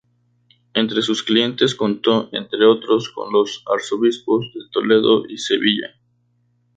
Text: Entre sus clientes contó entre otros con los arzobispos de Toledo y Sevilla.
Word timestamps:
Entre 0.73 0.99
sus 1.03 1.21
clientes 1.21 1.75
contó 1.75 2.27
entre 2.31 2.65
otros 2.65 3.09
con 3.09 3.31
los 3.31 3.63
arzobispos 3.71 4.51
de 4.51 4.61
Toledo 4.71 5.25
y 5.29 5.37
Sevilla. 5.37 5.91